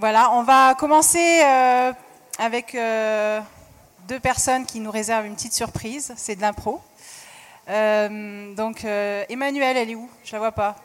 [0.00, 1.92] Voilà, on va commencer euh,
[2.38, 3.38] avec euh,
[4.08, 6.14] deux personnes qui nous réservent une petite surprise.
[6.16, 6.80] C'est de l'impro.
[7.68, 10.08] Euh, donc, Emmanuel, elle est où?
[10.24, 10.76] Je la vois pas.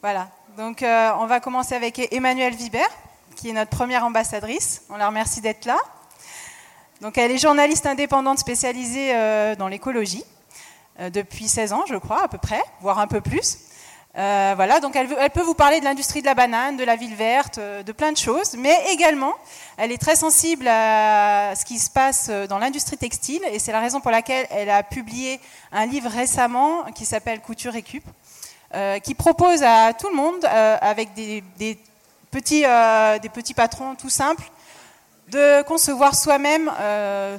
[0.00, 0.30] Voilà.
[0.56, 2.88] Donc, on va commencer avec Emmanuel Vibert,
[3.36, 4.84] qui est notre première ambassadrice.
[4.88, 5.76] On la remercie d'être là.
[7.02, 9.12] Donc, elle est journaliste indépendante spécialisée
[9.58, 10.24] dans l'écologie
[10.98, 13.58] depuis 16 ans, je crois, à peu près, voire un peu plus.
[14.16, 17.16] Euh, voilà, donc elle, peut vous parler de l'industrie de la banane, de la ville
[17.16, 19.34] verte, euh, de plein de choses, mais également,
[19.76, 23.72] elle est très sensible à ce qui se passe euh, dans l'industrie textile, et c'est
[23.72, 25.40] la raison pour laquelle elle a publié
[25.72, 28.04] un livre récemment qui s'appelle Couture Récup,
[28.76, 31.76] euh, qui propose à tout le monde, avec des, des
[32.30, 32.62] petits,
[33.22, 34.44] des petits patrons tout simples,
[35.28, 36.70] de concevoir soi-même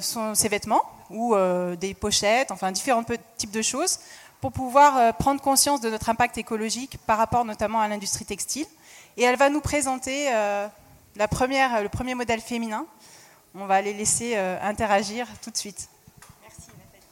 [0.00, 1.34] ses vêtements ou
[1.78, 3.98] des pochettes, enfin différents pe- types de choses,
[4.40, 8.66] pour pouvoir euh, prendre conscience de notre impact écologique par rapport notamment à l'industrie textile.
[9.16, 10.68] Et elle va nous présenter euh,
[11.16, 12.86] la première, le premier modèle féminin.
[13.54, 15.88] On va les laisser euh, interagir tout de suite.
[16.42, 17.06] Merci Nathalie.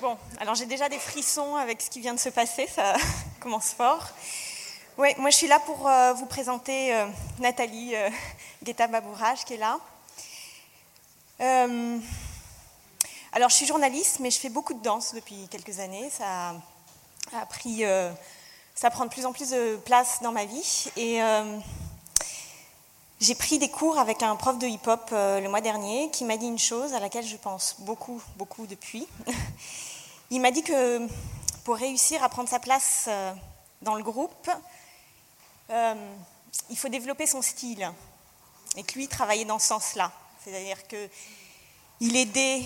[0.00, 2.94] Bon, alors j'ai déjà des frissons avec ce qui vient de se passer, ça
[3.40, 4.08] commence fort.
[4.98, 6.92] Ouais, moi je suis là pour vous présenter
[7.38, 7.94] Nathalie
[8.62, 9.78] Guetta-Babourage qui est là.
[11.40, 11.98] Euh,
[13.32, 16.10] alors je suis journaliste, mais je fais beaucoup de danse depuis quelques années.
[16.10, 16.54] Ça
[17.32, 18.12] a pris, euh,
[18.74, 20.90] ça prend de plus en plus de place dans ma vie.
[20.96, 21.58] Et euh,
[23.20, 26.46] j'ai pris des cours avec un prof de hip-hop le mois dernier qui m'a dit
[26.46, 29.06] une chose à laquelle je pense beaucoup, beaucoup depuis.
[30.30, 31.06] Il m'a dit que
[31.64, 33.08] pour réussir à prendre sa place
[33.82, 34.48] dans le groupe,
[35.68, 37.90] il faut développer son style.
[38.76, 40.12] Et que lui travaillait dans ce sens-là.
[40.44, 42.62] C'est-à-dire qu'il aidait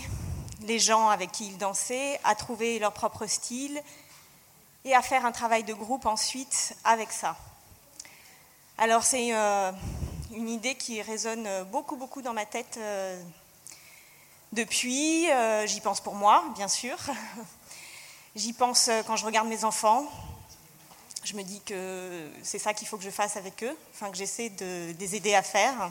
[0.60, 3.82] les gens avec qui il dansait à trouver leur propre style
[4.84, 7.36] et à faire un travail de groupe ensuite avec ça.
[8.78, 9.72] Alors c'est euh,
[10.32, 13.20] une idée qui résonne beaucoup, beaucoup dans ma tête euh,
[14.52, 15.30] depuis.
[15.30, 16.96] Euh, J'y pense pour moi, bien sûr.
[18.36, 20.06] J'y pense quand je regarde mes enfants.
[21.24, 24.16] Je me dis que c'est ça qu'il faut que je fasse avec eux, enfin que
[24.16, 25.90] j'essaie de, de les aider à faire.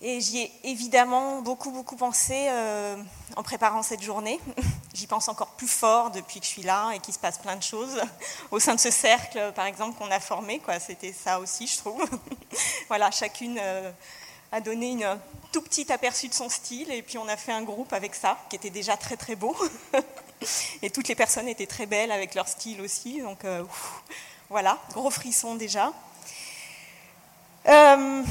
[0.00, 2.96] Et j'y ai évidemment beaucoup, beaucoup pensé euh,
[3.34, 4.38] en préparant cette journée.
[4.94, 7.56] J'y pense encore plus fort depuis que je suis là et qu'il se passe plein
[7.56, 8.00] de choses.
[8.50, 12.04] Au sein de ce cercle, par exemple, qu'on a formé, c'était ça aussi, je trouve.
[12.88, 13.90] voilà, chacune euh,
[14.52, 15.18] a donné un
[15.52, 18.38] tout petit aperçu de son style et puis on a fait un groupe avec ça,
[18.48, 19.56] qui était déjà très, très beau.
[20.82, 23.20] et toutes les personnes étaient très belles avec leur style aussi.
[23.20, 23.64] Donc euh,
[24.48, 25.92] voilà, gros frisson déjà.
[27.68, 28.22] Euh,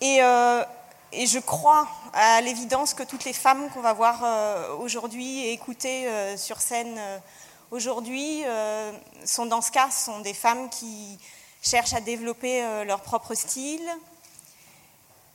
[0.00, 0.64] et, euh,
[1.12, 5.52] et je crois à l'évidence que toutes les femmes qu'on va voir euh, aujourd'hui et
[5.52, 7.00] écouter euh, sur scène
[7.70, 8.42] aujourd'hui
[9.24, 11.18] sont dans ce cas, sont des femmes qui
[11.60, 13.86] cherchent à développer leur propre style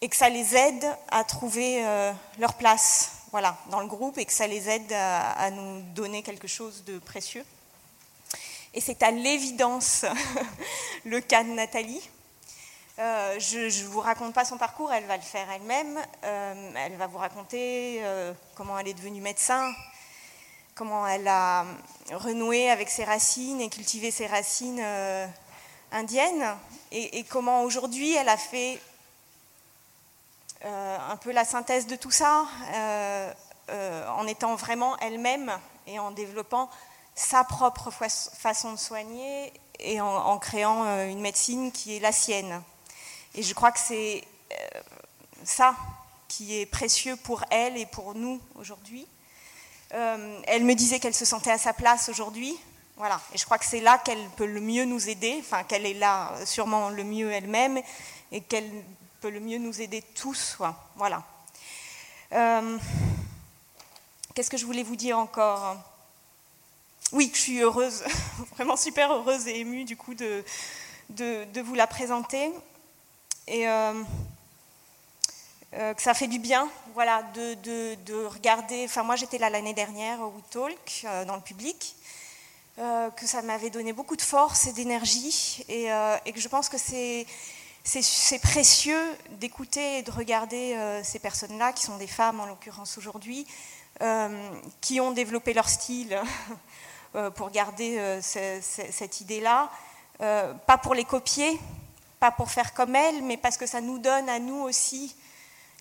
[0.01, 1.84] et que ça les aide à trouver
[2.40, 6.24] leur place voilà, dans le groupe et que ça les aide à, à nous donner
[6.24, 7.45] quelque chose de précieux.
[8.74, 10.06] Et c'est à l'évidence
[11.06, 12.01] le cas de Nathalie.
[13.00, 16.00] Euh, je ne vous raconte pas son parcours, elle va le faire elle-même.
[16.24, 19.74] Euh, elle va vous raconter euh, comment elle est devenue médecin,
[20.76, 21.66] comment elle a
[22.12, 24.84] renoué avec ses racines et cultivé ses racines
[25.92, 26.56] indiennes,
[26.92, 28.80] et, comment aujourd'hui elle a fait
[30.64, 32.46] un peu la synthèse de tout ça,
[33.70, 35.51] en étant vraiment elle-même
[35.88, 36.69] et en développant
[37.16, 42.62] sa propre fa- façon de soigner et en, créant une médecine qui est la sienne.
[43.35, 44.80] Et je crois que c'est euh,
[45.44, 45.75] ça
[46.27, 49.07] qui est précieux pour elle et pour nous aujourd'hui.
[49.94, 52.56] Euh, elle me disait qu'elle se sentait à sa place aujourd'hui.
[52.95, 53.19] Voilà.
[53.33, 55.95] Et je crois que c'est là qu'elle peut le mieux nous aider, enfin qu'elle est
[55.95, 57.81] là euh, sûrement le mieux elle-même
[58.31, 58.69] et qu'elle
[59.19, 60.57] peut le mieux nous aider tous.
[60.95, 61.24] Voilà.
[64.36, 65.77] Qu'est-ce que je voulais vous dire encore?
[67.12, 68.03] Oui, je suis heureuse,
[68.56, 70.44] vraiment super heureuse et émue du coup de,
[71.09, 72.51] de vous la présenter.
[73.48, 74.04] Et euh,
[75.72, 78.86] que ça fait du bien, voilà, de, regarder.
[78.86, 81.95] Enfin, moi, j'étais là l'année dernière au WeTalk, dans le public,
[82.78, 85.88] que ça m'avait donné beaucoup de force et d'énergie, et,
[86.31, 89.01] que je pense que c'est précieux
[89.31, 93.48] d'écouter et de regarder ces personnes-là, qui sont des femmes en l'occurrence aujourd'hui,
[94.80, 96.22] qui ont développé leur style
[97.36, 99.72] pour garder cette idée-là,
[100.19, 101.60] pas pour les copier,
[102.24, 105.14] pas pour faire comme elle, mais parce que ça nous donne à nous aussi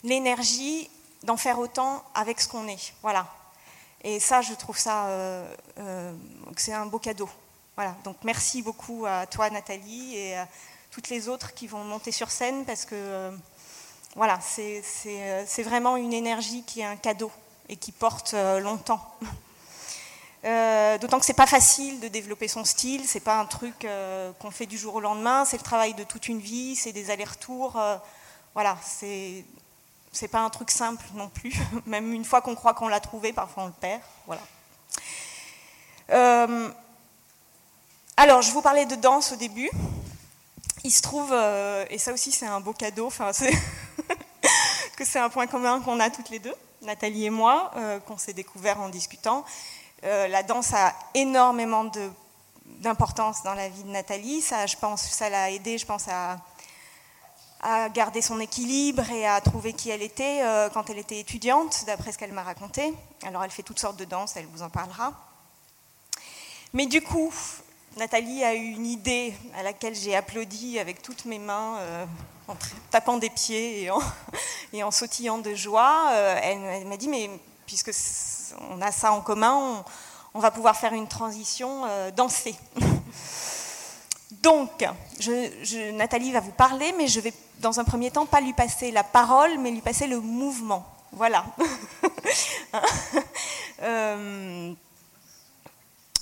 [0.03, 0.91] l'énergie
[1.23, 2.95] d'en faire autant avec ce qu'on est.
[3.01, 3.29] Voilà.
[4.03, 6.13] Et ça, je trouve ça, euh, euh,
[6.57, 7.31] c'est un beau cadeau.
[7.77, 7.95] Voilà.
[8.03, 10.49] Donc merci beaucoup à toi, Nathalie, et à
[10.91, 13.31] toutes les autres qui vont monter sur scène, parce que euh,
[14.17, 17.31] voilà, c'est vraiment une énergie qui est un cadeau
[17.69, 19.15] et qui porte longtemps.
[20.45, 24.33] Euh, d'autant que c'est pas facile de développer son style, c'est pas un truc euh,
[24.41, 27.11] qu'on fait du jour au lendemain, c'est le travail de toute une vie, c'est des
[27.11, 27.79] allers-retours.
[27.79, 27.97] Euh,
[28.55, 29.45] voilà, c'est
[30.15, 31.55] c'est pas un truc simple non plus.
[31.87, 34.03] Même une fois qu'on croit qu'on l'a trouvé, parfois on le perd.
[34.27, 34.43] Voilà.
[38.17, 39.71] alors, je vous parlais de danse au début.
[40.85, 41.33] Il se trouve,
[41.89, 43.09] et ça aussi c'est un beau cadeau,
[44.97, 47.71] que c'est un point commun qu'on a toutes les deux, Nathalie et moi,
[48.07, 49.45] qu'on s'est découvert en discutant.
[50.05, 51.91] Euh, la danse a énormément
[52.65, 54.41] d'importance dans la vie de Nathalie.
[54.41, 56.39] Ça, je pense, ça l'a aidé, je pense, à,
[57.95, 62.11] garder son équilibre et à trouver qui elle était euh, quand elle était étudiante, d'après
[62.11, 62.93] ce qu'elle m'a raconté.
[63.25, 65.13] Alors, elle fait toutes sortes de danses, elle vous en parlera.
[66.73, 67.33] Mais du coup,
[67.97, 72.05] Nathalie a eu une idée à laquelle j'ai applaudi avec toutes mes mains, euh,
[72.49, 72.57] en
[72.91, 76.11] tapant des pieds et en, sautillant de joie.
[76.43, 77.31] elle m'a dit, mais
[77.67, 77.93] puisque
[78.71, 79.85] on a ça en commun,
[80.35, 82.57] on, va pouvoir faire une transition euh, dansée.
[84.43, 84.85] Donc,
[85.93, 89.05] Nathalie va vous parler, mais je vais dans un premier temps pas lui passer la
[89.05, 90.87] parole, mais lui passer le mouvement.
[91.13, 91.45] Voilà.
[93.85, 94.73] Euh,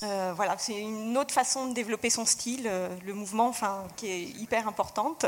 [0.03, 2.71] euh, voilà, c'est une autre façon de développer son style,
[3.05, 5.27] le mouvement, enfin, qui est hyper importante.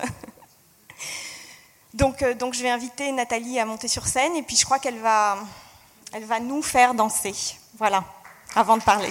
[1.95, 4.99] donc, donc, je vais inviter Nathalie à monter sur scène, et puis je crois qu'elle
[4.99, 5.37] va,
[6.13, 7.35] elle va nous faire danser.
[7.79, 8.05] Voilà,
[8.55, 9.11] avant de parler.